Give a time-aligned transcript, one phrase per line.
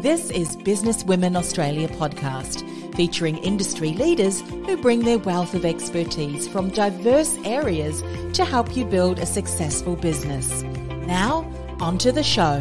[0.00, 2.64] This is Business Women Australia podcast,
[2.96, 8.00] featuring industry leaders who bring their wealth of expertise from diverse areas
[8.32, 10.62] to help you build a successful business.
[11.06, 11.42] Now,
[11.80, 12.60] onto the show.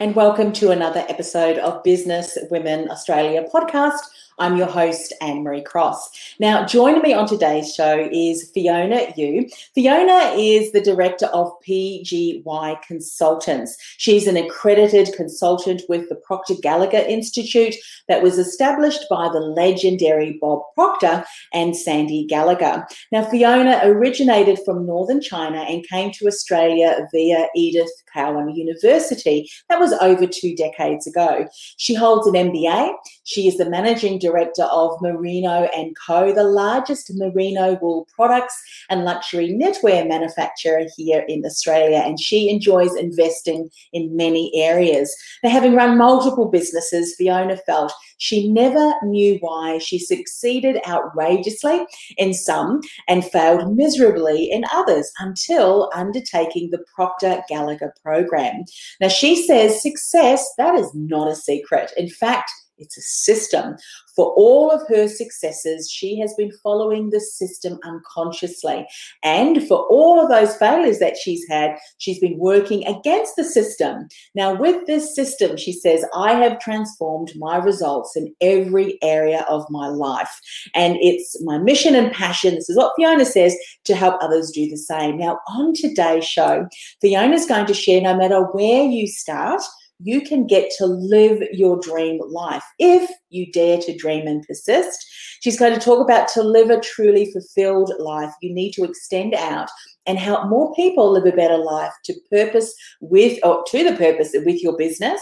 [0.00, 4.00] And welcome to another episode of Business Women Australia podcast.
[4.42, 6.34] I'm your host, Anne Marie Cross.
[6.40, 9.48] Now, joining me on today's show is Fiona Yu.
[9.72, 13.76] Fiona is the director of PGY Consultants.
[13.98, 17.76] She's an accredited consultant with the Proctor Gallagher Institute
[18.08, 22.84] that was established by the legendary Bob Proctor and Sandy Gallagher.
[23.12, 29.48] Now, Fiona originated from northern China and came to Australia via Edith Cowan University.
[29.68, 31.46] That was over two decades ago.
[31.76, 32.92] She holds an MBA.
[33.24, 38.54] She is the managing director of Merino and Co, the largest merino wool products
[38.90, 42.02] and luxury knitwear manufacturer here in Australia.
[42.04, 45.14] And she enjoys investing in many areas.
[45.42, 51.84] Now, having run multiple businesses, Fiona felt she never knew why she succeeded outrageously
[52.18, 58.64] in some and failed miserably in others until undertaking the Proctor Gallagher program.
[59.00, 61.92] Now, she says success, that is not a secret.
[61.96, 63.76] In fact, it's a system.
[64.14, 68.86] For all of her successes, she has been following the system unconsciously.
[69.22, 74.08] And for all of those failures that she's had, she's been working against the system.
[74.34, 79.64] Now, with this system, she says, I have transformed my results in every area of
[79.70, 80.40] my life.
[80.74, 82.54] And it's my mission and passion.
[82.54, 85.16] This is what Fiona says to help others do the same.
[85.16, 86.68] Now, on today's show,
[87.00, 89.62] Fiona's going to share no matter where you start,
[90.00, 95.04] you can get to live your dream life if you dare to dream and persist.
[95.40, 98.32] She's going to talk about to live a truly fulfilled life.
[98.40, 99.68] You need to extend out
[100.06, 104.30] and help more people live a better life to purpose with or to the purpose
[104.34, 105.20] with your business.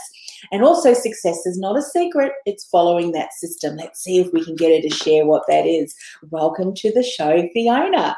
[0.53, 3.77] And also, success is not a secret, it's following that system.
[3.77, 5.95] Let's see if we can get her to share what that is.
[6.31, 8.17] Welcome to the show, Fiona.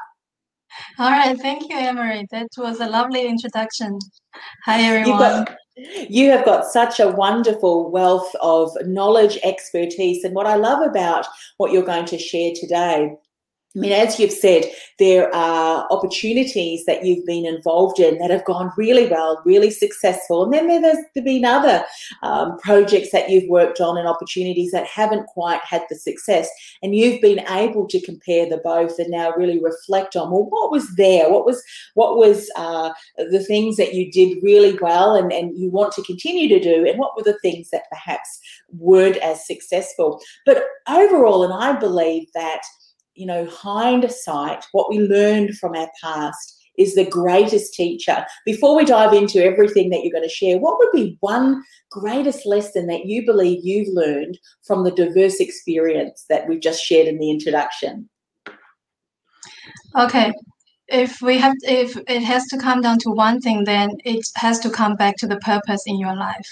[0.99, 2.27] All right, thank you, Anne Marie.
[2.31, 3.99] That was a lovely introduction.
[4.65, 5.47] Hi, everyone.
[5.47, 5.57] You
[6.31, 11.72] have got such a wonderful wealth of knowledge, expertise, and what I love about what
[11.72, 13.16] you're going to share today
[13.75, 14.66] I mean, as you've said,
[14.99, 20.44] there are opportunities that you've been involved in that have gone really well, really successful.
[20.44, 21.82] And then there's been other
[22.22, 26.50] um, projects that you've worked on and opportunities that haven't quite had the success.
[26.82, 30.71] And you've been able to compare the both and now really reflect on, well, what
[30.71, 31.31] was there?
[31.31, 31.62] What was
[31.94, 36.03] what was uh, the things that you did really well and, and you want to
[36.03, 36.87] continue to do?
[36.87, 38.38] And what were the things that perhaps
[38.77, 40.21] weren't as successful?
[40.44, 42.61] But overall, and I believe that
[43.15, 48.25] you know, hindsight, what we learned from our past is the greatest teacher.
[48.47, 52.47] Before we dive into everything that you're going to share, what would be one greatest
[52.47, 57.19] lesson that you believe you've learned from the diverse experience that we've just shared in
[57.19, 58.09] the introduction?
[59.97, 60.33] Okay.
[60.89, 64.59] If we have if it has to come down to one thing, then it has
[64.61, 66.50] to come back to the purpose in your life.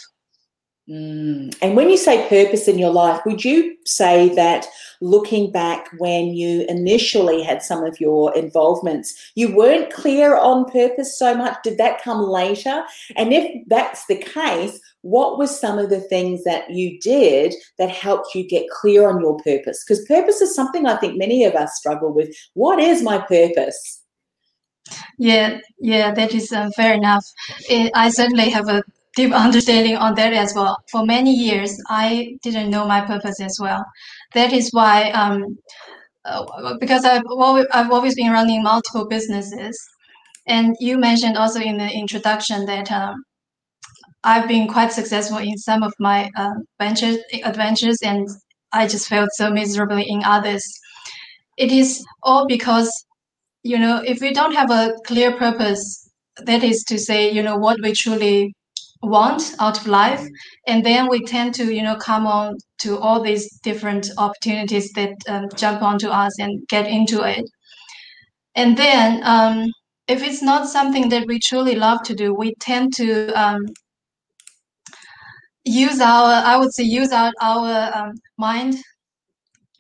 [0.91, 1.57] Mm.
[1.63, 4.67] And when you say purpose in your life, would you say that
[5.01, 11.17] looking back when you initially had some of your involvements, you weren't clear on purpose
[11.17, 11.57] so much?
[11.63, 12.83] Did that come later?
[13.17, 17.91] And if that's the case, what were some of the things that you did that
[17.91, 19.85] helped you get clear on your purpose?
[19.85, 22.35] Because purpose is something I think many of us struggle with.
[22.55, 24.03] What is my purpose?
[25.19, 27.25] Yeah, yeah, that is uh, fair enough.
[27.69, 28.83] It, I certainly have a
[29.21, 30.77] deep understanding on that as well.
[30.91, 33.85] For many years, I didn't know my purpose as well.
[34.35, 35.59] That is why, um,
[36.25, 39.77] uh, because I've always, I've always been running multiple businesses,
[40.47, 43.23] and you mentioned also in the introduction that um,
[44.25, 48.29] I've been quite successful in some of my uh, ventures, adventures, and
[48.73, 50.65] I just felt so miserably in others.
[51.59, 52.91] It is all because,
[53.63, 56.11] you know, if we don't have a clear purpose,
[56.47, 58.55] that is to say, you know, what we truly
[59.03, 60.23] want out of life
[60.67, 65.15] and then we tend to you know come on to all these different opportunities that
[65.29, 67.45] um, jump onto us and get into it
[68.55, 69.71] and then um,
[70.11, 73.65] if it's not something that we truly love to do, we tend to um,
[75.65, 78.77] use our, I would say, use our, our um, mind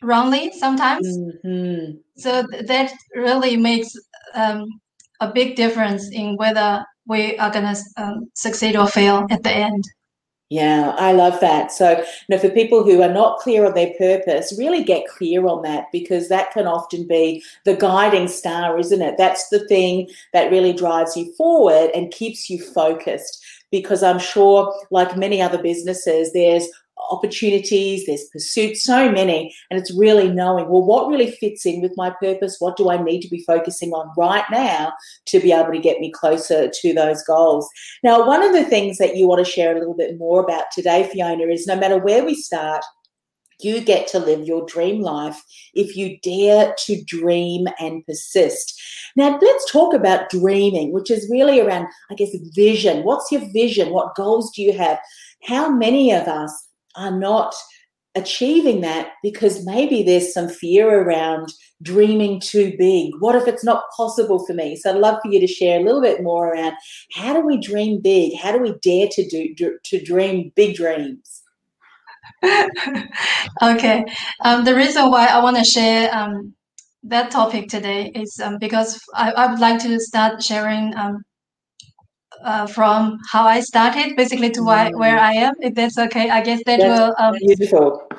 [0.02, 1.06] wrongly sometimes.
[1.44, 1.96] Mm-hmm.
[2.17, 3.90] So th- that really makes
[4.34, 4.67] um,
[5.19, 9.50] a big difference in whether we are going to um, succeed or fail at the
[9.50, 9.85] end.
[10.50, 11.70] Yeah, I love that.
[11.70, 15.47] So, you know, for people who are not clear on their purpose, really get clear
[15.47, 19.14] on that because that can often be the guiding star, isn't it?
[19.17, 23.41] That's the thing that really drives you forward and keeps you focused.
[23.70, 26.67] Because I'm sure, like many other businesses, there's
[27.11, 29.55] opportunities, there's pursuits, so many.
[29.70, 32.56] And it's really knowing, well, what really fits in with my purpose?
[32.58, 34.93] What do I need to be focusing on right now
[35.26, 37.69] to be able to get me closer to those goals?
[38.02, 40.67] Now, one of the things that you want to share a little bit more about
[40.73, 42.85] today, Fiona, is no matter where we start,
[43.62, 45.43] you get to live your dream life
[45.75, 48.81] if you dare to dream and persist.
[49.17, 53.05] Now, let's talk about dreaming, which is really around, I guess, vision.
[53.05, 53.91] What's your vision?
[53.91, 54.99] What goals do you have?
[55.43, 57.55] How many of us are not
[58.17, 61.53] achieving that because maybe there's some fear around
[61.83, 63.13] dreaming too big.
[63.21, 64.77] What if it's not possible for me?
[64.77, 66.75] So I'd love for you to share a little bit more around
[67.13, 68.37] how do we dream big?
[68.37, 71.43] How do we dare to do to dream big dreams?
[73.63, 74.05] okay,
[74.45, 76.55] um, the reason why I want to share um,
[77.03, 81.23] that topic today is um, because I, I, would like to start sharing um,
[82.45, 85.19] uh, from how I started, basically to why, where.
[85.19, 85.55] I am.
[85.61, 87.15] If that's okay, I guess that that's will.
[87.19, 88.09] Um, beautiful.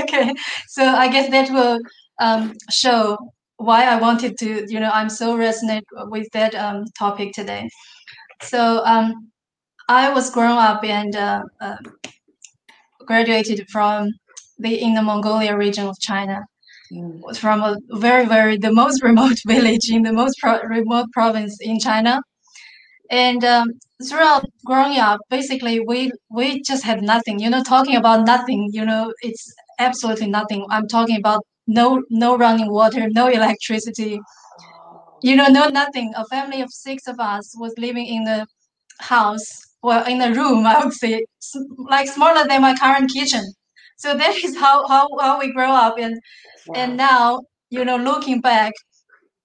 [0.00, 0.34] Okay,
[0.68, 1.78] so I guess that will
[2.18, 3.18] um, show
[3.58, 4.64] why I wanted to.
[4.68, 7.68] You know, I'm so resonate with that um, topic today.
[8.42, 9.30] So um,
[9.88, 11.76] I was grown up and uh, uh,
[13.04, 14.10] graduated from
[14.58, 16.44] the Inner Mongolia region of China.
[16.92, 17.36] Mm.
[17.36, 21.78] From a very, very the most remote village in the most pro- remote province in
[21.78, 22.20] China,
[23.10, 23.66] and um,
[24.08, 28.84] throughout growing up basically we we just had nothing you know talking about nothing you
[28.84, 30.66] know it's absolutely nothing.
[30.70, 34.20] I'm talking about no no running water no electricity
[35.22, 36.12] you know no nothing.
[36.16, 38.46] A family of six of us was living in the
[39.00, 39.44] house
[39.82, 41.22] well in a room i would say
[41.90, 43.44] like smaller than my current kitchen.
[43.98, 45.98] So that is how how, how we grow up.
[45.98, 46.14] And
[46.66, 46.74] wow.
[46.80, 48.72] and now you know looking back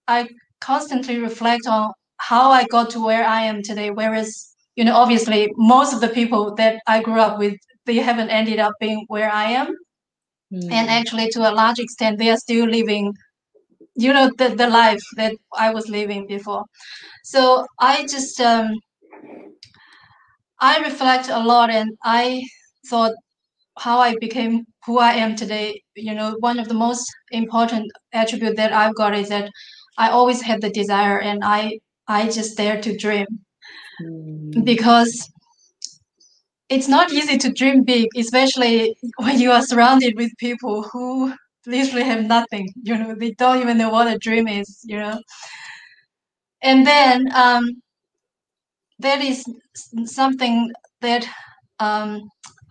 [0.08, 0.28] i
[0.60, 1.92] constantly reflect on
[2.22, 3.90] how I got to where I am today.
[3.90, 8.30] Whereas, you know, obviously most of the people that I grew up with, they haven't
[8.30, 9.68] ended up being where I am.
[10.54, 10.72] Mm.
[10.72, 13.14] And actually, to a large extent, they are still living,
[13.96, 16.64] you know, the, the life that I was living before.
[17.24, 18.80] So I just, um,
[20.60, 22.44] I reflect a lot and I
[22.88, 23.14] thought
[23.80, 25.82] how I became who I am today.
[25.96, 29.50] You know, one of the most important attribute that I've got is that
[29.98, 33.28] I always had the desire and I I just dare to dream
[34.02, 34.66] mm.
[34.66, 35.30] because
[36.70, 41.34] it's not easy to dream big, especially when you are surrounded with people who
[41.68, 42.70] literally have nothing.
[42.82, 44.80] You know, they don't even know what a dream is.
[44.86, 45.22] You know,
[46.62, 47.82] and then um,
[49.00, 49.44] that is
[50.06, 50.72] something
[51.02, 51.28] that
[51.80, 52.22] um,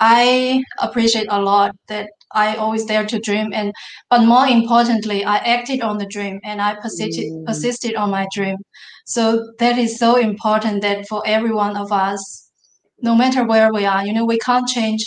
[0.00, 1.76] I appreciate a lot.
[1.88, 3.72] That I always dare to dream, and
[4.08, 7.44] but more importantly, I acted on the dream and I persisted mm.
[7.44, 8.56] persisted on my dream.
[9.10, 12.48] So that is so important that for every one of us,
[13.02, 15.04] no matter where we are, you know, we can't change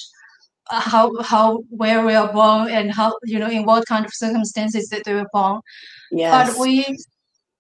[0.70, 4.12] uh, how how where we are born and how you know in what kind of
[4.14, 5.62] circumstances that we were born.
[6.12, 6.34] Yes.
[6.34, 6.98] But we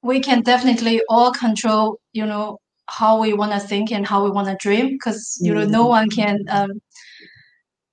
[0.01, 2.57] we can definitely all control, you know,
[2.87, 5.85] how we want to think and how we want to dream because you know no
[5.85, 6.71] one can um,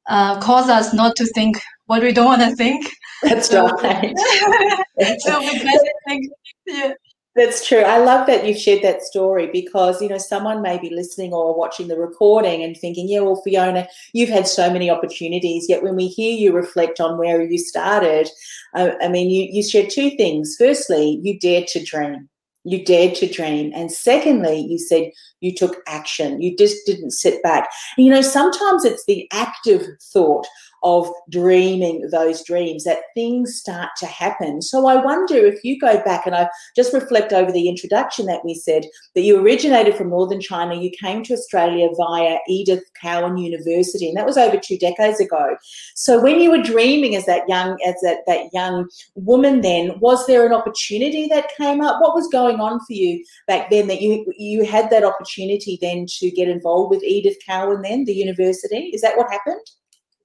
[0.08, 2.84] uh, cause us not to think what we don't want to think.
[3.22, 4.18] That's so, right.
[5.18, 6.26] so we better think,
[6.66, 6.94] yeah,
[7.36, 7.80] that's true.
[7.80, 11.56] I love that you've shared that story because, you know, someone may be listening or
[11.56, 15.66] watching the recording and thinking, yeah, well, Fiona, you've had so many opportunities.
[15.68, 18.28] Yet when we hear you reflect on where you started,
[18.74, 20.56] uh, I mean, you, you shared two things.
[20.58, 22.28] Firstly, you dared to dream.
[22.64, 23.72] You dared to dream.
[23.74, 25.10] And secondly, you said
[25.40, 26.42] you took action.
[26.42, 27.68] You just didn't sit back.
[27.96, 30.46] You know, sometimes it's the active thought
[30.82, 34.62] of dreaming those dreams that things start to happen.
[34.62, 38.44] So I wonder if you go back and I just reflect over the introduction that
[38.44, 43.36] we said that you originated from northern China, you came to Australia via Edith Cowan
[43.36, 45.56] University, and that was over two decades ago.
[45.94, 50.26] So when you were dreaming as that young as that, that young woman then, was
[50.26, 52.00] there an opportunity that came up?
[52.00, 56.06] What was going on for you back then that you you had that opportunity then
[56.18, 58.90] to get involved with Edith Cowan then, the university?
[58.94, 59.60] Is that what happened?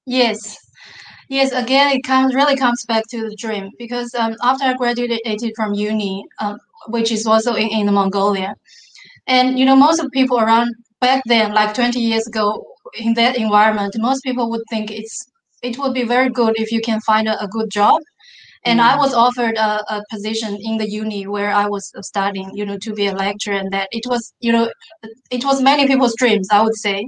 [0.05, 0.57] Yes.
[1.27, 5.53] Yes, again, it comes really comes back to the dream because um, after I graduated
[5.55, 6.59] from uni, um,
[6.89, 8.55] which is also in, in Mongolia.
[9.27, 12.63] And you know, most of the people around back then, like 20 years ago,
[12.99, 15.25] in that environment, most people would think it's
[15.63, 17.99] it would be very good if you can find a, a good job.
[18.65, 18.83] And mm.
[18.83, 22.77] I was offered a, a, position in the uni where I was studying, you know,
[22.79, 24.69] to be a lecturer, and that it was, you know,
[25.31, 27.07] it was many people's dreams, I would say.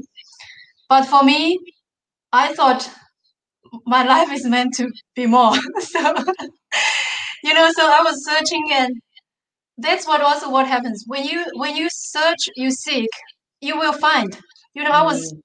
[0.89, 1.59] But for me,
[2.31, 2.89] I thought
[3.85, 5.53] my life is meant to be more.
[5.79, 6.15] so,
[7.43, 8.95] you know, so I was searching, and
[9.77, 13.09] that's what also what happens when you when you search, you seek,
[13.61, 14.37] you will find.
[14.73, 15.39] You know, I was mm.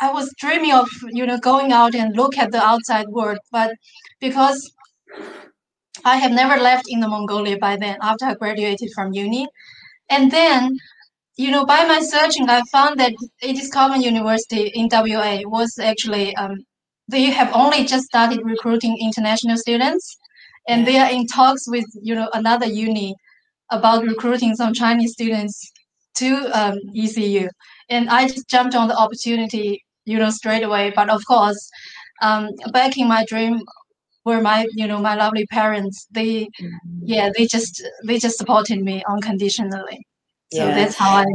[0.00, 3.74] I was dreaming of you know going out and look at the outside world, but
[4.20, 4.70] because
[6.04, 9.48] I have never left in the Mongolia by then after I graduated from uni,
[10.08, 10.76] and then
[11.38, 16.36] you know by my searching I found that Edith Cowan University in WA was actually
[16.36, 16.56] um,
[17.08, 20.16] they have only just started recruiting international students,
[20.68, 23.14] and they are in talks with you know another uni
[23.70, 25.72] about recruiting some Chinese students
[26.16, 27.48] to um, ECU
[27.90, 30.92] and I just jumped on the opportunity you know, straight away.
[30.96, 31.70] But of course,
[32.22, 33.60] um, back in my dream
[34.24, 36.06] were my, you know, my lovely parents.
[36.10, 36.98] They, mm-hmm.
[37.02, 40.06] yeah, they just they just supported me unconditionally.
[40.52, 40.74] So yeah.
[40.74, 41.26] that's how I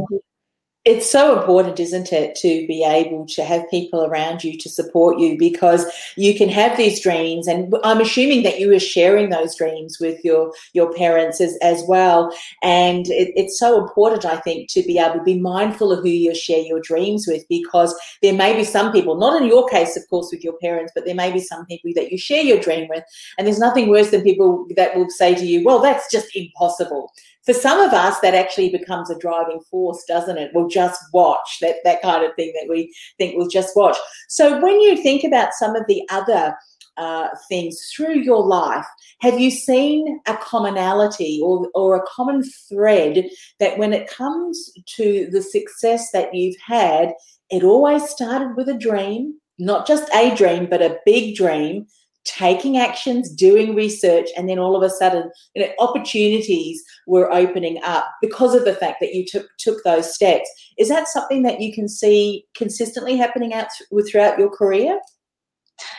[0.84, 5.18] it's so important, isn't it, to be able to have people around you to support
[5.18, 9.56] you because you can have these dreams, and I'm assuming that you were sharing those
[9.56, 12.36] dreams with your your parents as, as well.
[12.62, 16.10] And it, it's so important, I think, to be able to be mindful of who
[16.10, 19.96] you share your dreams with because there may be some people, not in your case,
[19.96, 22.60] of course, with your parents, but there may be some people that you share your
[22.60, 23.04] dream with,
[23.38, 27.10] and there's nothing worse than people that will say to you, "Well, that's just impossible."
[27.44, 30.50] For some of us, that actually becomes a driving force, doesn't it?
[30.54, 33.96] We'll just watch that that kind of thing that we think we'll just watch.
[34.28, 36.54] So when you think about some of the other
[36.96, 38.86] uh, things through your life,
[39.20, 43.24] have you seen a commonality or, or a common thread
[43.58, 47.12] that when it comes to the success that you've had,
[47.50, 51.86] it always started with a dream, not just a dream, but a big dream
[52.24, 57.80] taking actions, doing research, and then all of a sudden, you know, opportunities were opening
[57.84, 60.48] up because of the fact that you took took those steps.
[60.78, 64.98] Is that something that you can see consistently happening out th- throughout your career?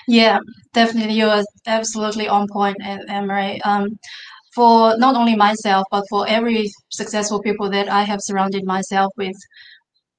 [0.07, 0.39] Yeah,
[0.73, 1.15] definitely.
[1.15, 3.59] You are absolutely on point, Anne Marie.
[3.61, 3.99] Um,
[4.55, 9.35] for not only myself, but for every successful people that I have surrounded myself with,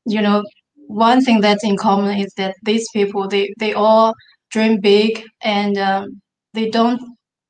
[0.05, 0.45] you know,
[0.89, 4.15] one thing that's in common is that these people, they, they all
[4.57, 6.23] dream big and um,
[6.55, 7.01] they don't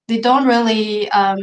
[0.08, 1.38] they don't really um,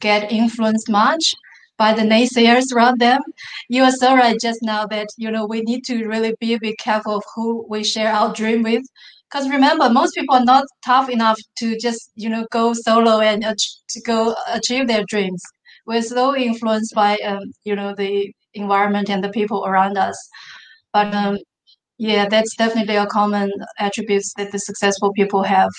[0.00, 1.34] get influenced much
[1.76, 3.20] by the naysayers around them.
[3.68, 6.60] You are so right just now that you know we need to really be a
[6.60, 8.84] bit careful of who we share our dream with.
[9.28, 13.42] Because remember, most people are not tough enough to just you know go solo and
[13.92, 15.42] to go achieve their dreams.
[15.86, 20.18] We're so influenced by um, you know the environment and the people around us.
[20.92, 21.38] But um,
[21.98, 25.70] yeah, that's definitely a common attributes that the successful people have.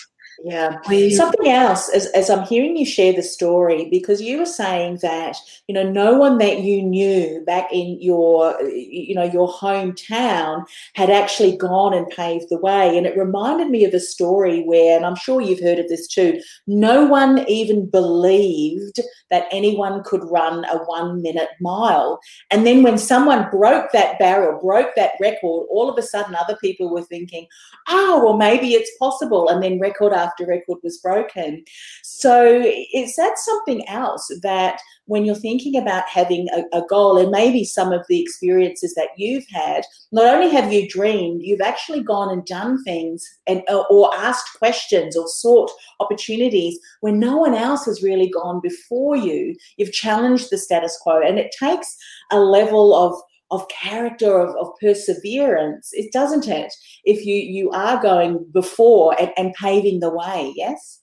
[0.43, 0.77] Yeah.
[0.87, 4.99] We, Something else, as, as I'm hearing you share the story, because you were saying
[5.01, 5.35] that,
[5.67, 11.09] you know, no one that you knew back in your, you know, your hometown had
[11.09, 12.95] actually gone and paved the way.
[12.97, 16.07] And it reminded me of a story where, and I'm sure you've heard of this
[16.07, 22.19] too, no one even believed that anyone could run a one minute mile.
[22.51, 26.57] And then when someone broke that barrier, broke that record, all of a sudden other
[26.61, 27.47] people were thinking,
[27.89, 29.49] oh, well, maybe it's possible.
[29.49, 31.63] And then record after after record was broken.
[32.03, 37.31] So is that something else that when you're thinking about having a, a, goal and
[37.31, 42.03] maybe some of the experiences that you've had, not only have you dreamed, you've actually
[42.03, 47.85] gone and done things and or asked questions or sought opportunities when no one else
[47.85, 49.55] has really gone before you.
[49.77, 51.95] You've challenged the status quo, and it takes
[52.31, 56.73] a level of of character of, of perseverance it doesn't it
[57.05, 61.01] if you you are going before and, and paving the way yes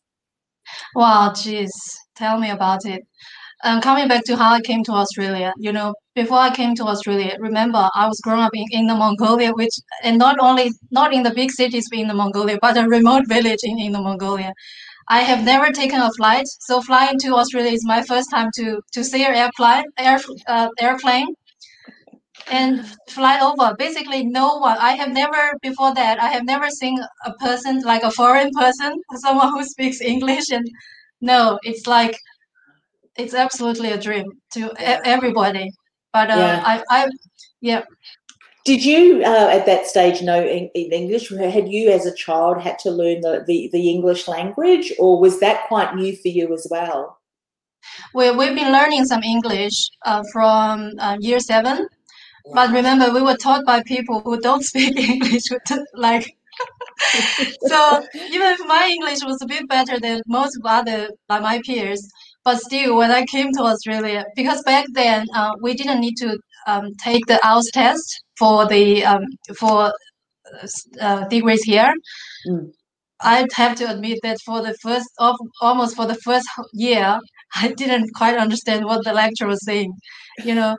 [0.95, 1.73] wow geez
[2.15, 3.03] tell me about it
[3.65, 6.85] um, coming back to how I came to Australia, you know, before I came to
[6.85, 11.23] Australia, remember I was growing up in, the Mongolia, which and not only not in
[11.23, 14.53] the big cities in the Mongolia, but a remote village in, in the Mongolia.
[15.09, 18.81] I have never taken a flight, so flying to Australia is my first time to
[18.93, 21.27] to see an airplane, air, uh, airplane
[22.51, 23.75] and fly over.
[23.79, 24.77] Basically, no one.
[24.79, 26.23] I have never before that.
[26.23, 30.67] I have never seen a person like a foreign person, someone who speaks English, and
[31.21, 32.17] no, it's like
[33.17, 35.01] it's absolutely a dream to yeah.
[35.05, 35.71] everybody.
[36.13, 36.63] But uh, yeah.
[36.65, 37.09] I, I,
[37.61, 37.83] yeah.
[38.65, 41.31] Did you uh, at that stage know English?
[41.31, 45.39] Had you, as a child, had to learn the, the, the English language, or was
[45.41, 47.19] that quite new for you as well?
[48.15, 51.89] we, we've been learning some English uh, from uh, year seven.
[52.53, 55.45] But remember, we were taught by people who don't speak English,
[55.95, 56.37] like
[57.67, 61.61] so even if my English was a bit better than most of other like my
[61.65, 62.09] peers,
[62.45, 66.39] but still when I came to Australia, because back then uh, we didn't need to
[66.67, 69.25] um, take the IELTS test for the um,
[69.59, 69.93] for
[71.01, 71.93] uh, degrees here.
[72.49, 72.73] Mm.
[73.21, 77.19] I have to admit that for the first of almost for the first year,
[77.55, 79.93] I didn't quite understand what the lecturer was saying.
[80.45, 80.77] You know,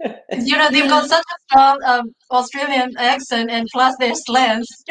[0.32, 4.66] you know, they've got such a strong um, Australian accent and plus their slangs.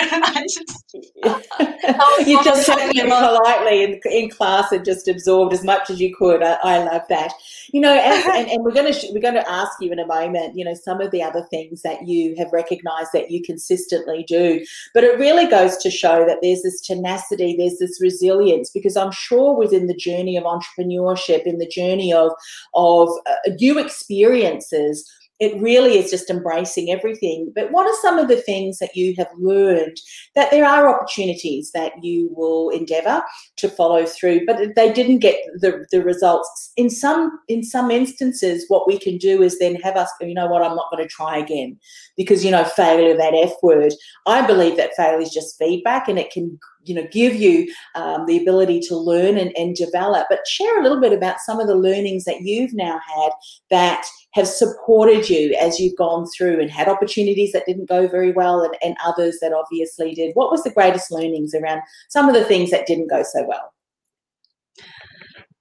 [2.25, 6.43] you just took politely in, in class and just absorbed as much as you could.
[6.43, 7.33] I, I love that.
[7.73, 10.05] You know, as, and, and we're going to we're going to ask you in a
[10.05, 10.55] moment.
[10.57, 14.63] You know, some of the other things that you have recognised that you consistently do,
[14.93, 18.69] but it really goes to show that there's this tenacity, there's this resilience.
[18.69, 22.31] Because I'm sure within the journey of entrepreneurship, in the journey of
[22.75, 25.09] of uh, new experiences
[25.41, 27.51] it really is just embracing everything.
[27.55, 29.97] But what are some of the things that you have learned
[30.35, 33.23] that there are opportunities that you will endeavour
[33.57, 36.71] to follow through, but they didn't get the, the results?
[36.77, 40.45] In some in some instances, what we can do is then have us, you know
[40.45, 41.79] what, I'm not going to try again
[42.15, 43.93] because you know failure, that F word.
[44.27, 48.25] I believe that failure is just feedback, and it can you know give you um,
[48.25, 50.27] the ability to learn and, and develop.
[50.29, 53.31] But share a little bit about some of the learnings that you've now had
[53.69, 58.31] that have supported you as you've gone through and had opportunities that didn't go very
[58.31, 60.33] well and, and others that obviously did.
[60.35, 63.73] What was the greatest learnings around some of the things that didn't go so well?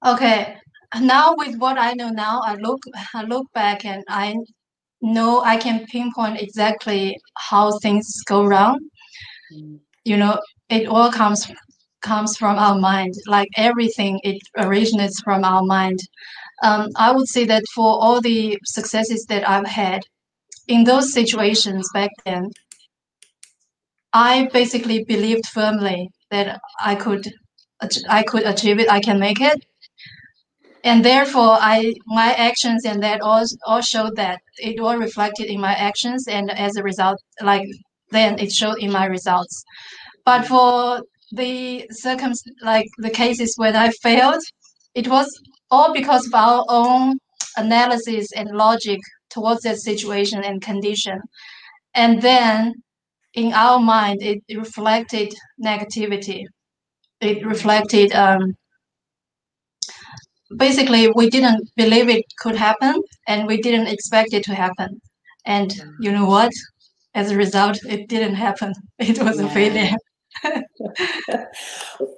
[0.06, 0.56] Okay.
[1.00, 2.80] Now with what i know now i look
[3.14, 4.34] i look back and i
[5.00, 8.78] know i can pinpoint exactly how things go wrong.
[9.54, 9.78] Mm.
[10.04, 11.50] you know it all comes
[12.00, 13.14] comes from our mind.
[13.26, 15.98] Like everything, it originates from our mind.
[16.62, 20.02] Um, I would say that for all the successes that I've had
[20.68, 22.50] in those situations back then,
[24.12, 27.26] I basically believed firmly that I could
[28.08, 28.90] I could achieve it.
[28.90, 29.64] I can make it.
[30.82, 35.60] And therefore, I my actions and that all all showed that it all reflected in
[35.60, 37.66] my actions, and as a result, like
[38.10, 39.64] then it showed in my results.
[40.24, 41.02] But for
[41.32, 44.42] the circum like the cases when I failed,
[44.94, 45.28] it was
[45.70, 47.18] all because of our own
[47.56, 51.20] analysis and logic towards that situation and condition.
[51.94, 52.74] And then
[53.34, 55.32] in our mind, it reflected
[55.64, 56.44] negativity.
[57.20, 58.54] It reflected um,
[60.56, 65.00] basically we didn't believe it could happen and we didn't expect it to happen.
[65.46, 66.52] And you know what?
[67.14, 68.72] As a result, it didn't happen.
[68.98, 69.46] It was yeah.
[69.46, 69.96] a failure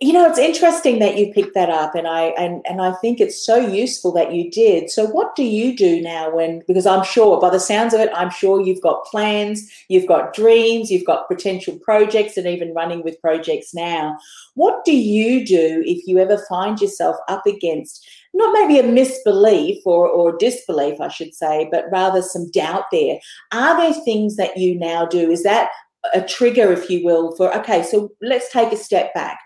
[0.01, 3.21] you know, it's interesting that you picked that up, and I and and I think
[3.21, 4.91] it's so useful that you did.
[4.91, 6.63] So, what do you do now when?
[6.69, 10.35] Because I'm sure, by the sounds of it, I'm sure you've got plans, you've got
[10.35, 14.19] dreams, you've got potential projects, and even running with projects now.
[14.55, 18.07] What do you do if you ever find yourself up against?
[18.35, 23.19] Not maybe a misbelief or, or disbelief, I should say, but rather some doubt there.
[23.53, 25.31] Are there things that you now do?
[25.31, 25.69] Is that
[26.15, 29.39] a trigger, if you will, for okay, so let's take a step back.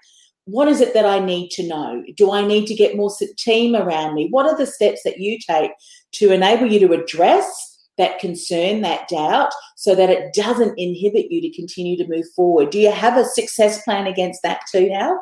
[0.45, 2.05] What is it that I need to know?
[2.17, 4.29] Do I need to get more team around me?
[4.31, 5.73] What are the steps that you take
[6.13, 11.41] to enable you to address that concern, that doubt, so that it doesn't inhibit you
[11.41, 12.71] to continue to move forward?
[12.71, 15.19] Do you have a success plan against that too now?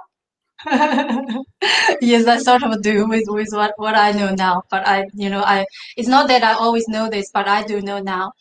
[2.00, 4.62] yes, I sort of do with, with what, what I know now.
[4.70, 5.66] But I, you know, I
[5.96, 8.32] it's not that I always know this, but I do know now.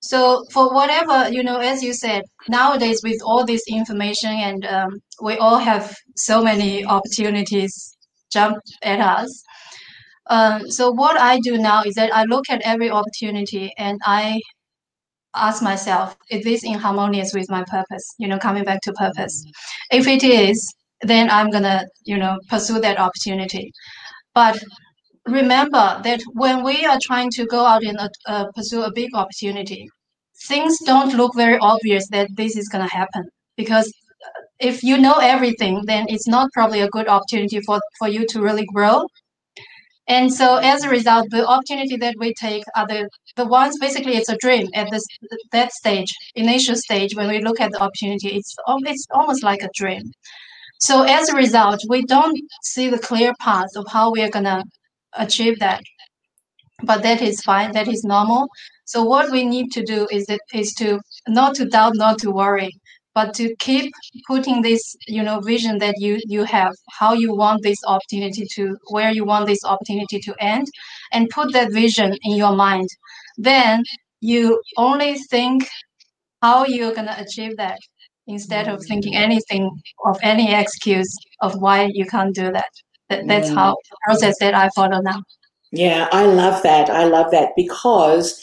[0.00, 5.00] So for whatever, you know, as you said, nowadays with all this information and um,
[5.20, 7.96] we all have so many opportunities
[8.30, 9.42] jump at us.
[10.30, 14.40] Um, so what I do now is that I look at every opportunity and I
[15.34, 18.14] ask myself, is this in harmonious with my purpose?
[18.18, 19.44] You know, coming back to purpose.
[19.90, 23.72] If it is, then I'm gonna, you know, pursue that opportunity.
[24.34, 24.58] But
[25.30, 29.88] remember that when we are trying to go out and uh, pursue a big opportunity,
[30.46, 33.92] things don't look very obvious that this is going to happen because
[34.60, 38.40] if you know everything, then it's not probably a good opportunity for, for you to
[38.40, 39.06] really grow.
[40.08, 44.16] And so as a result, the opportunity that we take are the, the ones basically
[44.16, 45.04] it's a dream at this
[45.52, 49.68] that stage, initial stage when we look at the opportunity, it's it's almost like a
[49.74, 50.10] dream.
[50.80, 54.64] So as a result, we don't see the clear path of how we are gonna
[55.14, 55.82] achieve that.
[56.84, 58.48] But that is fine, that is normal.
[58.84, 62.30] So what we need to do is that is to not to doubt, not to
[62.30, 62.70] worry,
[63.14, 63.92] but to keep
[64.28, 68.76] putting this you know vision that you you have how you want this opportunity to
[68.90, 70.66] where you want this opportunity to end
[71.12, 72.88] and put that vision in your mind
[73.36, 73.82] then
[74.20, 75.68] you only think
[76.42, 77.78] how you're going to achieve that
[78.26, 79.70] instead of thinking anything
[80.06, 82.70] of any excuse of why you can't do that,
[83.08, 85.22] that that's how the process that i follow now
[85.72, 88.42] yeah i love that i love that because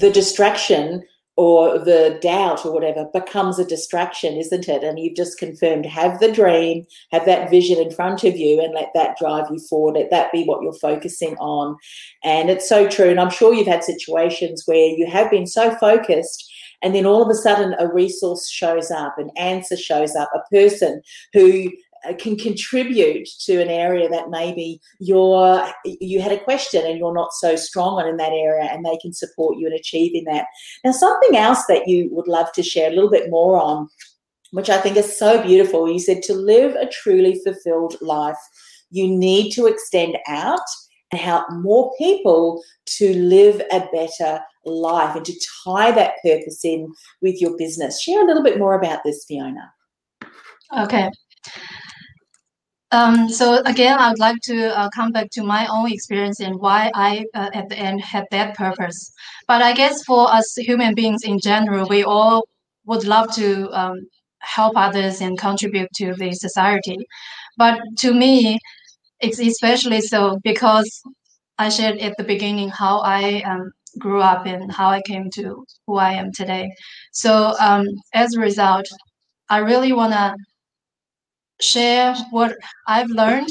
[0.00, 1.02] the distraction
[1.36, 4.82] or the doubt or whatever becomes a distraction, isn't it?
[4.82, 8.72] And you've just confirmed have the dream, have that vision in front of you, and
[8.72, 9.96] let that drive you forward.
[9.96, 11.76] Let that be what you're focusing on.
[12.24, 13.10] And it's so true.
[13.10, 16.50] And I'm sure you've had situations where you have been so focused.
[16.82, 20.54] And then all of a sudden, a resource shows up, an answer shows up, a
[20.54, 21.02] person
[21.34, 21.70] who
[22.04, 27.14] Uh, can contribute to an area that maybe you're you had a question and you're
[27.14, 30.46] not so strong on in that area and they can support you in achieving that.
[30.84, 33.88] Now something else that you would love to share a little bit more on
[34.52, 38.38] which i think is so beautiful you said to live a truly fulfilled life
[38.90, 40.60] you need to extend out
[41.12, 46.92] and help more people to live a better life and to tie that purpose in
[47.22, 48.02] with your business.
[48.02, 49.72] Share a little bit more about this fiona.
[50.76, 51.08] Okay
[52.92, 56.56] um, so again, I would like to uh, come back to my own experience and
[56.60, 59.12] why I uh, at the end had that purpose.
[59.48, 62.46] But I guess for us human beings in general, we all
[62.84, 64.06] would love to um,
[64.38, 66.98] help others and contribute to the society.
[67.56, 68.58] But to me,
[69.20, 70.88] it's especially so because
[71.58, 75.64] I shared at the beginning how I um, grew up and how I came to
[75.86, 76.70] who I am today.
[77.12, 78.86] So um, as a result,
[79.48, 80.34] I really want to
[81.60, 83.48] share what I've learned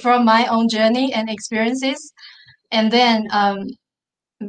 [0.00, 2.12] from my own journey and experiences,
[2.72, 3.68] and then um,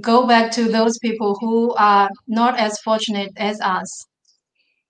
[0.02, 4.06] go back to those people who are not as fortunate as us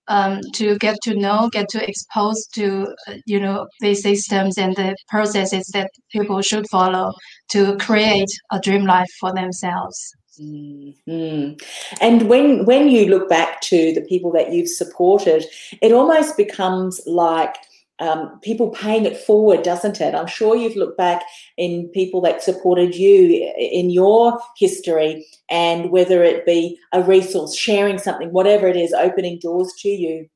[0.08, 4.74] um, to get to know, get to expose to uh, you know these systems and
[4.76, 7.12] the processes that people should follow
[7.50, 10.14] to create a dream life for themselves.
[10.40, 11.54] Mm-hmm.
[12.00, 15.44] And when when you look back to the people that you've supported,
[15.82, 17.56] it almost becomes like
[18.00, 20.14] um, people paying it forward, doesn't it?
[20.14, 21.22] I'm sure you've looked back
[21.56, 27.98] in people that supported you in your history, and whether it be a resource, sharing
[27.98, 30.28] something, whatever it is, opening doors to you.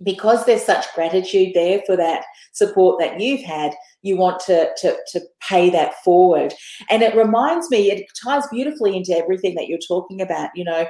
[0.00, 4.96] Because there's such gratitude there for that support that you've had, you want to, to,
[5.08, 6.54] to pay that forward.
[6.88, 10.86] And it reminds me, it ties beautifully into everything that you're talking about, you know,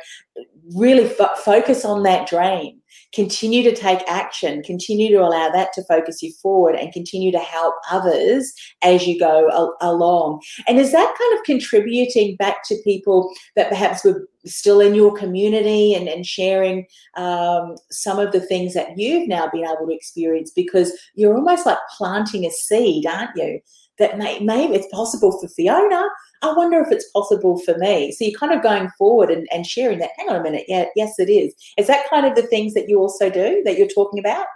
[0.77, 2.83] really fo- focus on that dream
[3.15, 7.39] continue to take action, continue to allow that to focus you forward, and continue to
[7.39, 10.41] help others as you go a- along.
[10.67, 15.15] And is that kind of contributing back to people that perhaps were still in your
[15.17, 19.95] community and, and sharing um, some of the things that you've now been able to
[19.95, 23.61] experience because you're almost like planting a seed, aren't you?
[23.99, 26.09] That may, maybe it's possible for Fiona,
[26.43, 28.13] I wonder if it's possible for me.
[28.13, 30.11] So you're kind of going forward and, and sharing that.
[30.17, 30.65] Hang on a minute.
[30.69, 31.55] Yeah, yes, it is.
[31.77, 34.47] Is that kind of the things that you also do that you're talking about?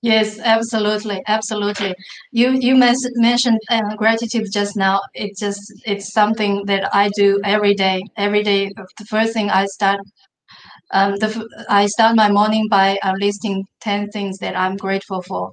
[0.00, 1.94] Yes, absolutely, absolutely.
[2.32, 5.00] You you mes- mentioned uh, gratitude just now.
[5.14, 8.02] It just it's something that I do every day.
[8.16, 10.00] Every day, the first thing I start,
[10.90, 15.52] um, the I start my morning by uh, listing ten things that I'm grateful for.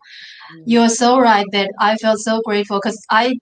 [0.66, 3.36] You're so right that I feel so grateful because I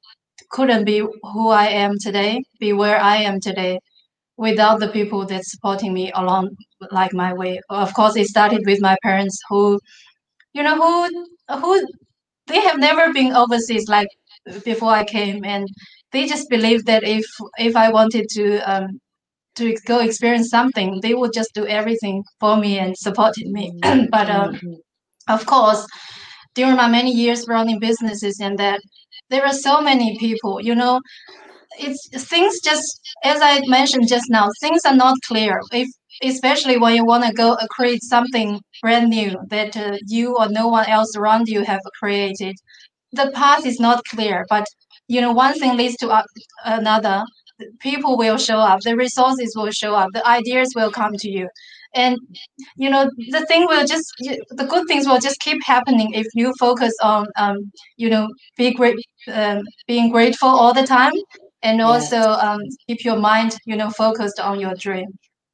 [0.50, 3.80] couldn't be who I am today, be where I am today,
[4.38, 6.56] without the people that supporting me along
[6.92, 7.60] like my way.
[7.70, 9.80] Of course, it started with my parents who,
[10.54, 11.28] you know, who
[11.60, 11.88] who
[12.48, 14.10] they have never been overseas like
[14.64, 15.68] before I came, and
[16.12, 17.26] they just believed that if
[17.58, 19.00] if I wanted to um,
[19.56, 23.72] to go experience something, they would just do everything for me and supported me.
[24.12, 24.74] But um, mm-hmm.
[25.28, 25.86] of course,
[26.58, 28.80] during my many years running businesses and that
[29.30, 31.00] there are so many people you know.
[31.80, 32.02] It's
[32.34, 32.90] things just
[33.24, 35.62] as i mentioned just now things are not clear.
[35.72, 35.88] If
[36.32, 38.50] especially when you want to go uh, create something
[38.82, 42.56] brand new that uh, you or no one else around you have created
[43.14, 44.46] the path is not clear.
[44.50, 44.66] But
[45.08, 46.08] you know one thing leads to
[46.66, 47.18] another.
[47.80, 48.82] People will show up.
[48.82, 50.10] The resources will show up.
[50.14, 51.48] The ideas will come to you
[51.96, 52.18] and
[52.76, 56.54] you know the thing will just the good things will just keep happening if you
[56.60, 58.98] focus on um, you know be great
[59.32, 61.14] um, being grateful all the time
[61.64, 65.08] and also um, keep your mind you know focused on your dream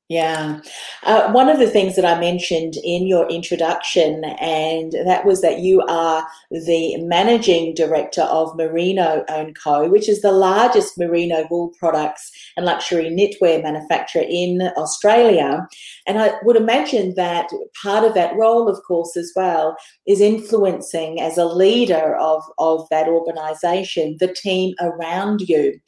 [0.10, 0.60] Yeah.
[1.04, 5.60] Uh, one of the things that I mentioned in your introduction, and that was that
[5.60, 11.72] you are the managing director of Merino & Co., which is the largest merino wool
[11.80, 15.68] products and luxury knitwear manufacturer in Australia.
[16.08, 17.50] And I would imagine that
[17.82, 19.76] part of that role, of course, as well,
[20.08, 25.80] is influencing as a leader of, of that organization, the team around you.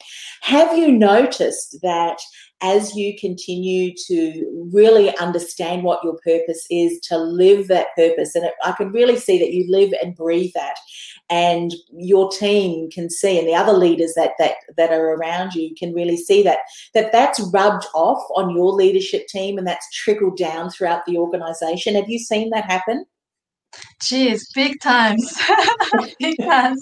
[0.42, 2.18] Have you noticed that?
[2.62, 8.34] as you continue to really understand what your purpose is, to live that purpose.
[8.34, 10.76] And I can really see that you live and breathe that.
[11.28, 15.74] And your team can see, and the other leaders that that that are around you
[15.74, 16.58] can really see that
[16.94, 21.96] that that's rubbed off on your leadership team, and that's trickled down throughout the organisation.
[21.96, 23.06] Have you seen that happen?
[24.00, 25.40] Geez, big times,
[26.20, 26.80] big times.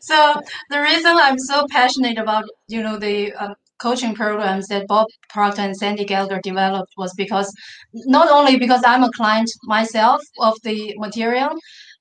[0.00, 5.06] So the reason I'm so passionate about you know the um, coaching programs that Bob
[5.28, 7.52] Proctor and Sandy Gallagher developed was because
[7.92, 11.50] not only because I'm a client myself of the material,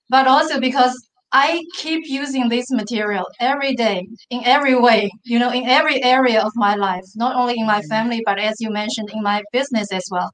[0.09, 0.95] but also because
[1.37, 6.41] I keep using this material every day in every way, you know, in every area
[6.41, 7.89] of my life, not only in my mm-hmm.
[7.89, 10.31] family, but as you mentioned, in my business as well.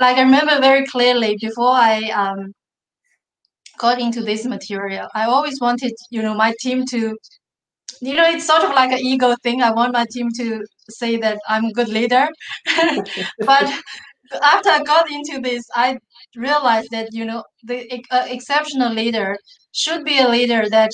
[0.00, 2.52] Like I remember very clearly before I um,
[3.78, 7.16] got into this material, I always wanted, you know, my team to
[8.02, 9.62] you know, it's sort of like an ego thing.
[9.62, 12.26] I want my team to say that I'm a good leader.
[13.50, 13.66] but
[14.42, 15.98] after I got into this, I
[16.36, 19.36] realized that, you know, the uh, exceptional leader
[19.72, 20.90] should be a leader that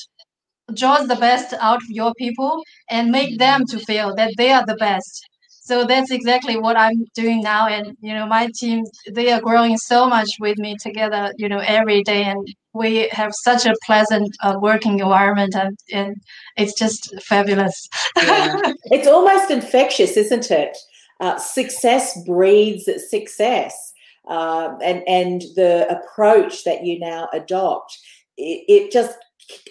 [0.75, 4.65] draws the best out of your people and make them to feel that they are
[4.67, 5.27] the best.
[5.67, 9.77] So that's exactly what i'm doing now and you know my team they are growing
[9.77, 14.29] so much with me together you know every day and we have such a pleasant
[14.45, 16.15] uh, working environment and, and
[16.57, 17.89] it's just fabulous.
[18.17, 18.61] Yeah.
[18.85, 20.77] it's almost infectious isn't it?
[21.19, 23.93] Uh, success breeds success
[24.27, 27.99] uh, and and the approach that you now adopt
[28.37, 29.19] it, it just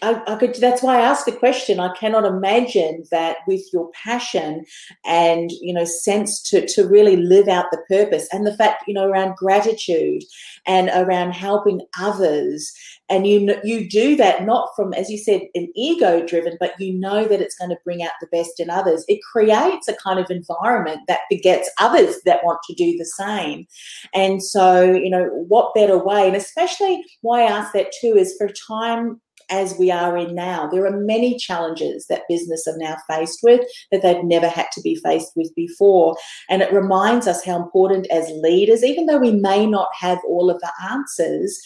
[0.01, 1.79] I, I, could that's why i asked the question.
[1.79, 4.65] I cannot imagine that with your passion
[5.05, 8.93] and you know sense to to really live out the purpose and the fact you
[8.93, 10.23] know around gratitude
[10.65, 12.71] and around helping others.
[13.09, 16.93] And you you do that not from as you said an ego driven but you
[16.93, 19.03] know that it's going to bring out the best in others.
[19.07, 23.67] It creates a kind of environment that begets others that want to do the same.
[24.13, 26.27] And so you know what better way?
[26.27, 30.67] And especially why i ask that too is for time as we are in now.
[30.67, 34.81] There are many challenges that business are now faced with that they've never had to
[34.81, 36.17] be faced with before.
[36.49, 40.49] And it reminds us how important as leaders, even though we may not have all
[40.49, 41.59] of the answers,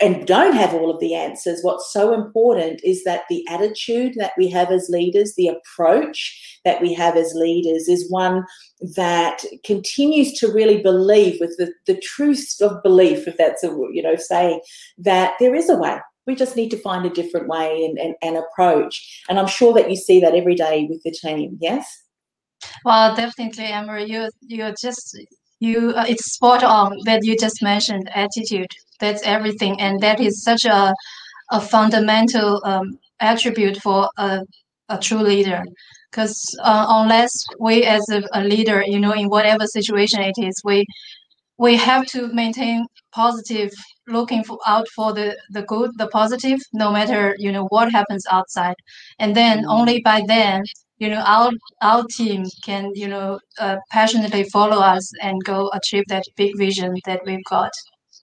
[0.00, 4.32] and don't have all of the answers, what's so important is that the attitude that
[4.36, 8.44] we have as leaders, the approach that we have as leaders, is one
[8.96, 14.02] that continues to really believe with the, the truth of belief, if that's a you
[14.02, 14.60] know saying,
[14.98, 18.14] that there is a way we just need to find a different way and, and,
[18.22, 19.22] and approach.
[19.28, 21.58] And I'm sure that you see that every day with the team.
[21.60, 21.86] Yes.
[22.84, 24.06] Well, definitely, Anne Marie.
[24.06, 25.18] You you just
[25.60, 28.70] you uh, it's spot on that you just mentioned attitude.
[29.00, 30.94] That's everything, and that is such a
[31.50, 34.40] a fundamental um, attribute for a,
[34.88, 35.62] a true leader.
[36.10, 40.60] Because uh, unless we, as a, a leader, you know, in whatever situation it is,
[40.64, 40.86] we
[41.58, 43.70] we have to maintain positive
[44.08, 48.24] looking for, out for the the good the positive no matter you know what happens
[48.30, 48.74] outside
[49.18, 49.70] and then mm-hmm.
[49.70, 50.62] only by then
[50.98, 51.50] you know our
[51.82, 56.94] our team can you know uh, passionately follow us and go achieve that big vision
[57.06, 57.72] that we've got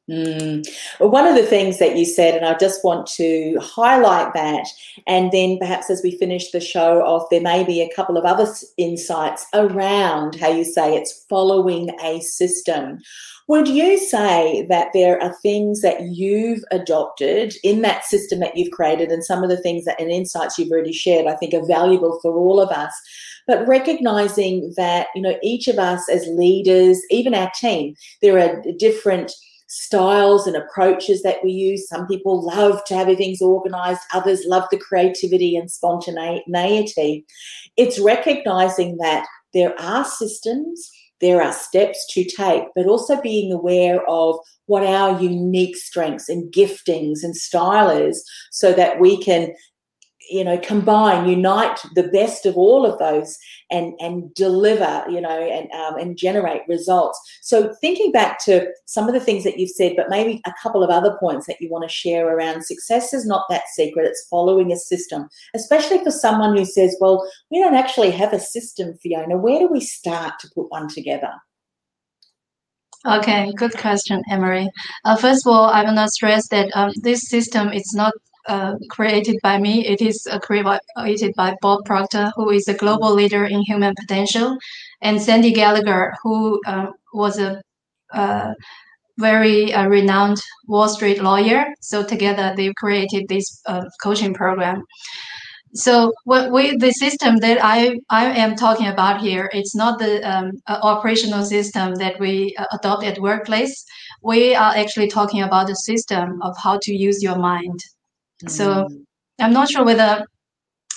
[0.10, 0.68] Mm.
[1.00, 4.68] Well, one of the things that you said, and I just want to highlight that,
[5.08, 8.26] and then perhaps as we finish the show off, there may be a couple of
[8.26, 13.00] other insights around how you say it's following a system.
[13.48, 18.72] Would you say that there are things that you've adopted in that system that you've
[18.72, 21.66] created, and some of the things that and insights you've already shared, I think, are
[21.66, 22.94] valuable for all of us?
[23.48, 28.64] But recognizing that you know each of us as leaders, even our team, there are
[28.78, 29.32] different
[29.72, 31.88] styles and approaches that we use.
[31.88, 37.26] Some people love to have things organized, others love the creativity and spontaneity.
[37.78, 44.02] It's recognizing that there are systems, there are steps to take, but also being aware
[44.10, 49.54] of what our unique strengths and giftings and style is so that we can
[50.30, 53.38] you know combine unite the best of all of those
[53.70, 57.20] and and deliver you know and um, and generate results.
[57.42, 60.84] So thinking back to some of the things that you've said but maybe a couple
[60.84, 64.06] of other points that you want to share around success is not that secret.
[64.06, 68.40] It's following a system especially for someone who says well we don't actually have a
[68.40, 69.38] system fiona.
[69.38, 71.32] Where do we start to put one together?
[73.06, 74.70] Okay, good question, Anne Marie.
[75.06, 78.14] Uh, first of all, I want to stress that um, this system is not
[78.48, 79.86] uh, created by me.
[79.86, 84.58] It is uh, created by Bob Proctor, who is a global leader in human potential,
[85.02, 87.62] and Sandy Gallagher, who uh, was a
[88.14, 88.54] uh,
[89.18, 91.66] very uh, renowned Wall Street lawyer.
[91.82, 94.84] So together they created this uh, coaching program.
[95.74, 100.22] So what we the system that I I am talking about here, it's not the
[100.30, 103.86] um, operational system that we adopt at workplace.
[104.22, 107.80] We are actually talking about the system of how to use your mind.
[108.44, 108.50] Mm.
[108.50, 108.90] So
[109.40, 110.26] I'm not sure whether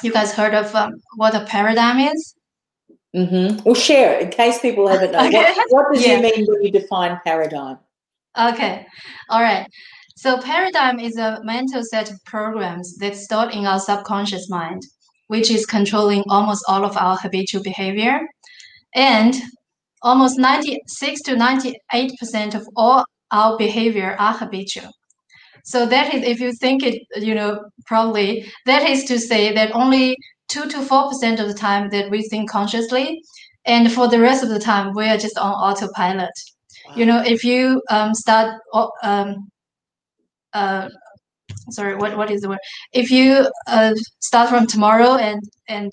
[0.03, 2.35] you guys heard of um, what a paradigm is.
[3.15, 3.63] Mm-hmm.
[3.65, 5.29] Well, share in case people haven't known.
[5.29, 5.55] okay.
[5.55, 6.17] what, what does yeah.
[6.17, 7.79] you mean when you define paradigm?
[8.37, 8.87] Okay,
[9.31, 9.67] all right.
[10.17, 14.83] So paradigm is a mental set of programs that stored in our subconscious mind,
[15.29, 18.21] which is controlling almost all of our habitual behavior.
[18.95, 19.35] And
[20.03, 24.91] almost 96 to 98% of all our behavior are habitual.
[25.65, 29.75] So that is, if you think it, you know, probably that is to say that
[29.75, 30.17] only
[30.49, 33.21] two to four percent of the time that we think consciously,
[33.65, 36.31] and for the rest of the time we are just on autopilot.
[36.87, 36.95] Wow.
[36.97, 38.61] You know, if you um, start,
[39.03, 39.49] um,
[40.53, 40.89] uh,
[41.71, 42.59] sorry, what what is the word?
[42.93, 45.91] If you uh, start from tomorrow and and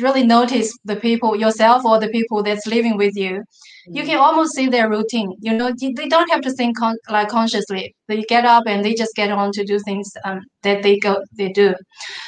[0.00, 3.42] really notice the people yourself or the people that's living with you.
[3.86, 5.34] You can almost see their routine.
[5.40, 7.94] You know they don't have to think con- like consciously.
[8.08, 11.22] They get up and they just get on to do things um, that they go
[11.36, 11.74] they do.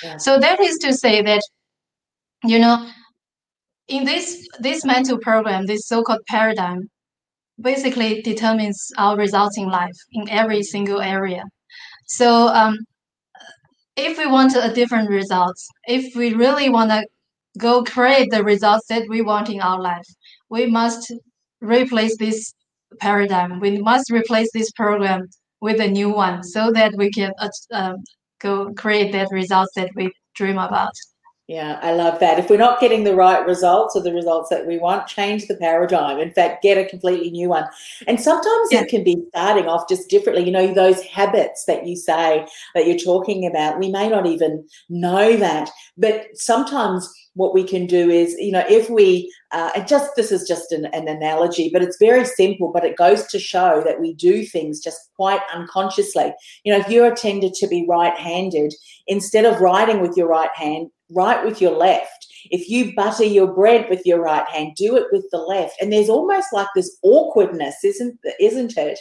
[0.03, 0.17] Yeah.
[0.19, 1.43] so that is to say that
[2.45, 2.91] you know
[3.89, 6.91] in this this mental program this so-called paradigm
[7.61, 11.43] basically determines our results in life in every single area.
[12.07, 12.77] So um,
[13.97, 17.03] if we want a different results if we really want to
[17.59, 20.07] go create the results that we want in our life
[20.49, 21.13] we must
[21.61, 22.55] replace this
[23.01, 23.61] paradigm.
[23.61, 25.29] We must replace this program
[25.61, 27.97] with a new one so that we can uh, um,
[28.41, 30.93] go create that results that we dream about.
[31.49, 32.41] Yeah, I love that.
[32.41, 35.55] If we're not getting the right results or the results that we want, change the
[35.55, 36.19] paradigm.
[36.19, 37.67] In fact, get a completely new one.
[38.09, 38.81] And sometimes yeah.
[38.81, 40.45] it can be starting off just differently.
[40.45, 44.67] You know, those habits that you say that you're talking about, we may not even
[44.89, 45.71] know that.
[45.97, 50.33] But sometimes what we can do is, you know, if we, uh, and just this
[50.33, 54.01] is just an, an analogy, but it's very simple, but it goes to show that
[54.01, 56.35] we do things just quite unconsciously.
[56.65, 58.75] You know, if you're tended to be right handed,
[59.07, 62.27] instead of writing with your right hand, write with your left.
[62.51, 65.81] If you butter your bread with your right hand, do it with the left.
[65.81, 68.99] And there's almost like this awkwardness, isn't isn't it?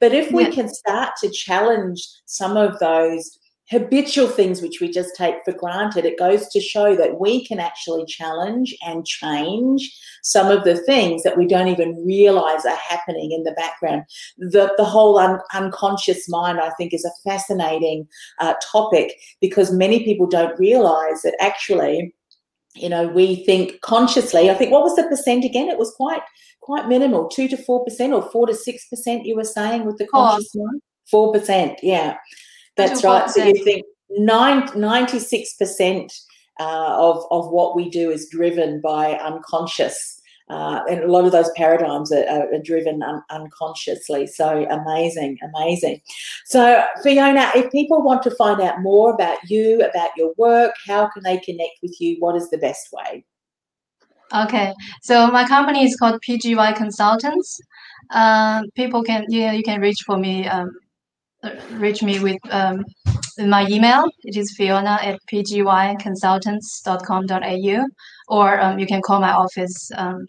[0.00, 0.50] But if we yeah.
[0.50, 3.38] can start to challenge some of those
[3.70, 7.60] habitual things which we just take for granted, it goes to show that we can
[7.60, 13.32] actually challenge and change some of the things that we don't even realize are happening
[13.32, 14.04] in the background.
[14.38, 18.08] The, the whole un- unconscious mind, I think, is a fascinating
[18.40, 22.14] uh, topic because many people don't realize that actually.
[22.74, 24.50] You know, we think consciously.
[24.50, 25.68] I think what was the percent again?
[25.68, 26.20] It was quite
[26.60, 29.24] quite minimal, two to four percent or four to six percent.
[29.24, 31.80] You were saying with the conscious mind, four percent.
[31.82, 32.18] Yeah,
[32.78, 33.28] that's right.
[33.28, 33.84] So you think
[34.18, 36.12] 96%
[36.60, 40.22] uh, of, of what we do is driven by unconscious.
[40.48, 44.26] Uh, and a lot of those paradigms are, are driven un- unconsciously.
[44.26, 46.00] So amazing, amazing.
[46.46, 51.10] So, Fiona, if people want to find out more about you, about your work, how
[51.10, 52.16] can they connect with you?
[52.20, 53.26] What is the best way?
[54.34, 57.60] Okay, so my company is called PGY Consultants.
[58.10, 60.70] Uh, people can yeah, you can reach for me um,
[61.72, 62.84] reach me with um,
[63.38, 64.04] my email.
[64.24, 67.86] It is fiona at pgyconsultants.com.au,
[68.28, 70.26] or um, you can call my office um,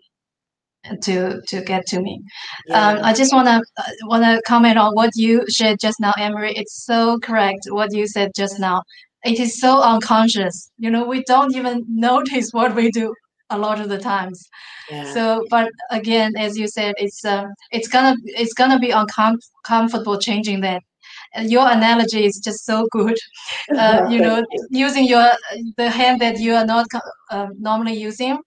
[1.02, 2.22] to to get to me.
[2.67, 2.89] Yeah.
[2.89, 6.54] Um, I just wanna uh, wanna comment on what you shared just now, Anne Marie.
[6.56, 8.84] It's so correct what you said just now.
[9.26, 10.72] It is so unconscious.
[10.78, 13.13] You know, we don't even notice what we do
[13.50, 14.48] a lot of the times.
[14.89, 15.13] Yeah.
[15.13, 20.62] So, but again, as you said, it's um, it's gonna it's gonna be uncomfortable changing
[20.62, 20.82] that
[21.38, 23.18] your analogy is just so good.
[23.78, 25.32] Uh, you know, using your
[25.78, 26.88] the hand that you are not
[27.32, 28.38] uh, normally using.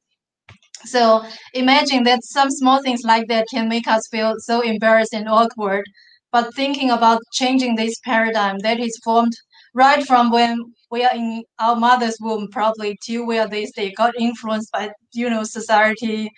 [0.84, 5.28] So imagine that some small things like that can make us feel so embarrassed and
[5.28, 5.84] awkward.
[6.32, 9.32] But thinking about changing this paradigm that is formed
[9.74, 10.58] right from when
[10.90, 15.30] we are in our mother's womb, probably till where they stay, got influenced by you
[15.30, 16.30] know society,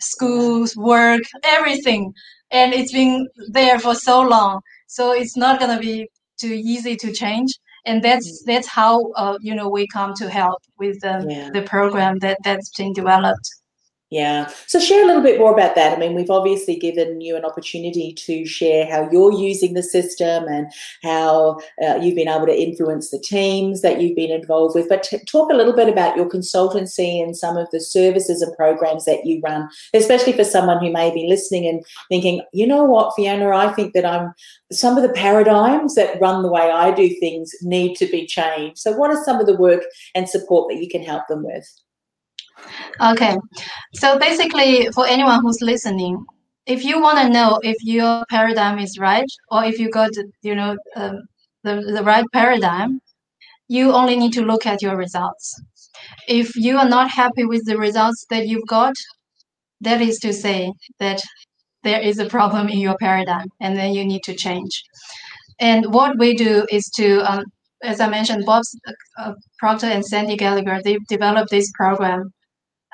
[0.00, 2.12] schools, work, everything,
[2.50, 4.60] and it's been there for so long
[4.90, 6.08] so it's not going to be
[6.40, 7.52] too easy to change
[7.86, 8.46] and that's mm.
[8.46, 11.48] that's how uh, you know we come to help with um, yeah.
[11.52, 13.48] the program that that's been developed
[14.10, 14.48] Yeah.
[14.66, 15.96] So share a little bit more about that.
[15.96, 20.48] I mean, we've obviously given you an opportunity to share how you're using the system
[20.48, 20.66] and
[21.04, 24.88] how uh, you've been able to influence the teams that you've been involved with.
[24.88, 28.56] But t- talk a little bit about your consultancy and some of the services and
[28.56, 32.82] programs that you run, especially for someone who may be listening and thinking, you know
[32.82, 34.34] what, Fiona, I think that I'm
[34.72, 38.78] some of the paradigms that run the way I do things need to be changed.
[38.78, 39.82] So, what are some of the work
[40.16, 41.64] and support that you can help them with?
[43.00, 43.36] Okay,
[43.94, 46.24] so basically, for anyone who's listening,
[46.66, 50.10] if you want to know if your paradigm is right or if you got,
[50.42, 51.22] you know, um,
[51.64, 53.00] the the right paradigm,
[53.68, 55.60] you only need to look at your results.
[56.28, 58.94] If you are not happy with the results that you've got,
[59.80, 61.20] that is to say that
[61.82, 64.82] there is a problem in your paradigm, and then you need to change.
[65.58, 67.44] And what we do is to um,
[67.82, 68.62] as I mentioned, Bob
[69.18, 72.32] uh, Proctor and Sandy Gallagher, they developed this program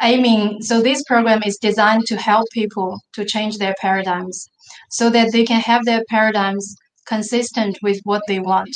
[0.03, 4.49] aiming so this program is designed to help people to change their paradigms
[4.90, 6.76] so that they can have their paradigms
[7.07, 8.74] consistent with what they want.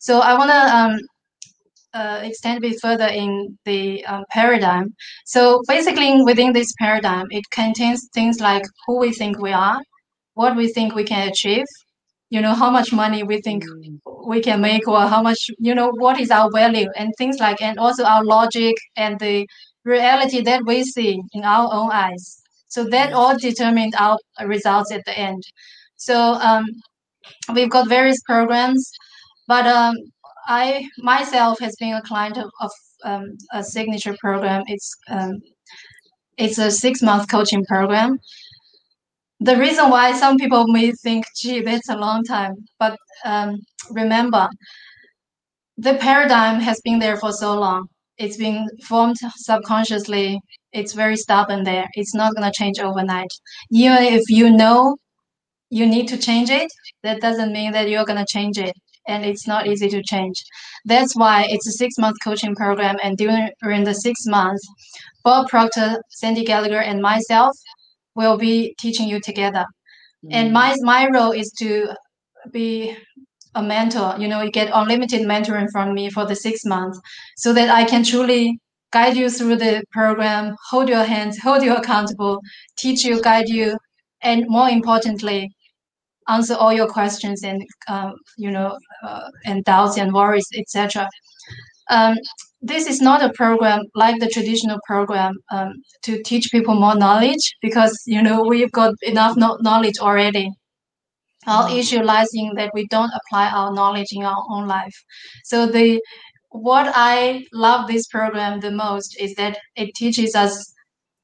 [0.00, 1.00] So i want to um,
[1.92, 4.94] uh, extend a bit further in the um, paradigm.
[5.24, 9.80] So basically within this paradigm it contains things like who we think we are
[10.34, 11.66] what we think we can achieve
[12.30, 13.64] you know how much money we think
[14.26, 17.60] we can make or how much you know what is our value and things like
[17.60, 19.46] and also our logic and the
[19.84, 22.42] reality that we see in our own eyes.
[22.68, 25.42] So that all determined our results at the end.
[25.96, 26.66] So um,
[27.52, 28.90] we've got various programs,
[29.48, 29.94] but um,
[30.46, 32.70] I myself has been a client of, of
[33.04, 34.62] um, a signature program.
[34.66, 35.40] It's um,
[36.38, 38.18] it's a six month coaching program.
[39.40, 43.58] The reason why some people may think, gee, that's a long time, but um,
[43.90, 44.48] remember,
[45.78, 47.88] the paradigm has been there for so long
[48.20, 50.38] it's been formed subconsciously.
[50.72, 51.88] It's very stubborn there.
[51.94, 53.32] It's not going to change overnight.
[53.72, 54.96] Even if you know
[55.70, 56.70] you need to change it,
[57.02, 58.74] that doesn't mean that you're going to change it.
[59.08, 60.36] And it's not easy to change.
[60.84, 62.96] That's why it's a six month coaching program.
[63.02, 64.62] And during, during the six months,
[65.24, 67.56] Bob Proctor, Sandy Gallagher, and myself
[68.14, 69.64] will be teaching you together.
[70.24, 70.34] Mm-hmm.
[70.34, 71.94] And my, my role is to
[72.52, 72.94] be
[73.54, 77.00] a mentor you know you get unlimited mentoring from me for the six months
[77.36, 78.58] so that i can truly
[78.92, 82.40] guide you through the program hold your hands hold you accountable
[82.76, 83.76] teach you guide you
[84.22, 85.50] and more importantly
[86.28, 91.08] answer all your questions and um, you know uh, and doubts and worries etc
[91.90, 92.16] um,
[92.62, 95.72] this is not a program like the traditional program um,
[96.02, 100.50] to teach people more knowledge because you know we've got enough knowledge already
[101.46, 101.78] our mm.
[101.78, 104.94] issue lies in that we don't apply our knowledge in our own life.
[105.44, 106.00] So the
[106.50, 110.72] what I love this program the most is that it teaches us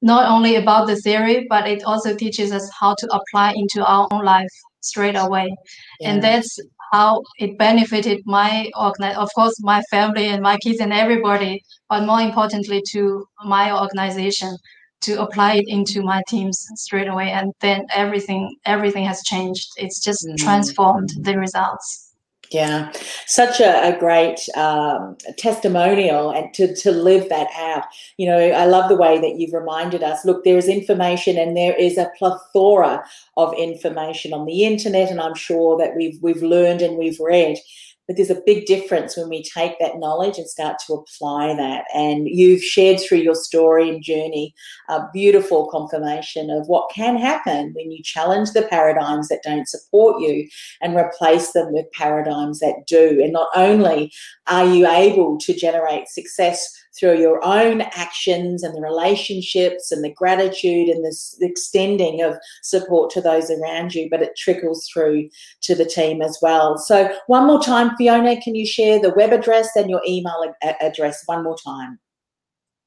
[0.03, 4.07] not only about the theory, but it also teaches us how to apply into our
[4.13, 4.49] own life
[4.81, 5.53] straight away.
[6.01, 6.11] Yeah.
[6.11, 6.59] And that's
[6.93, 12.21] how it benefited my of course my family and my kids and everybody, but more
[12.21, 14.57] importantly to my organization
[15.03, 20.03] to apply it into my teams straight away and then everything everything has changed it's
[20.03, 20.37] just mm.
[20.37, 22.07] transformed the results
[22.51, 22.93] yeah,
[23.27, 27.85] such a, a great um, testimonial and to, to live that out.
[28.19, 31.57] You know, I love the way that you've reminded us look, there is information and
[31.57, 33.05] there is a plethora
[33.37, 37.59] of information on the internet, and I'm sure that we've we've learned and we've read.
[38.07, 41.85] But there's a big difference when we take that knowledge and start to apply that.
[41.93, 44.55] And you've shared through your story and journey
[44.89, 50.21] a beautiful confirmation of what can happen when you challenge the paradigms that don't support
[50.21, 50.49] you
[50.81, 53.21] and replace them with paradigms that do.
[53.23, 54.13] And not only
[54.47, 60.13] are you able to generate success through your own actions and the relationships and the
[60.13, 65.29] gratitude and the, extending of support to those around you, but it trickles through
[65.63, 66.79] to the team as well.
[66.79, 71.23] So, one more time, Fiona, can you share the web address and your email address
[71.27, 71.99] one more time?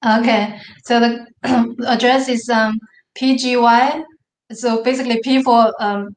[0.06, 1.26] Okay, so the
[1.88, 2.80] address is um,
[3.18, 4.04] PGY.
[4.52, 6.16] So basically, P for um,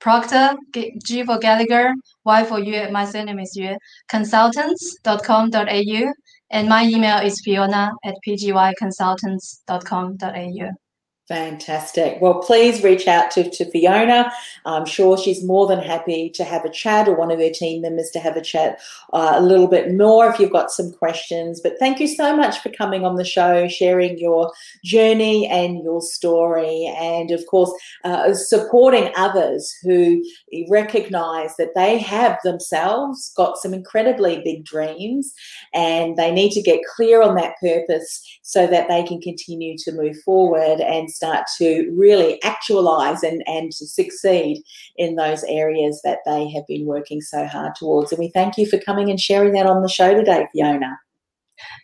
[0.00, 3.76] Proctor, G for Gallagher, Y for Yue, my surname is Yue,
[4.08, 6.12] consultants.com.au.
[6.50, 10.89] And my email is fiona at pgyconsultants.com.au.
[11.30, 12.20] Fantastic.
[12.20, 14.32] Well, please reach out to, to Fiona.
[14.66, 17.82] I'm sure she's more than happy to have a chat or one of her team
[17.82, 18.80] members to have a chat
[19.12, 21.60] uh, a little bit more if you've got some questions.
[21.60, 24.52] But thank you so much for coming on the show, sharing your
[24.84, 27.72] journey and your story, and of course,
[28.02, 30.24] uh, supporting others who
[30.68, 35.32] recognize that they have themselves got some incredibly big dreams
[35.74, 39.92] and they need to get clear on that purpose so that they can continue to
[39.92, 44.62] move forward and start to really actualize and, and to succeed
[44.96, 48.10] in those areas that they have been working so hard towards.
[48.10, 50.98] And we thank you for coming and sharing that on the show today, Fiona.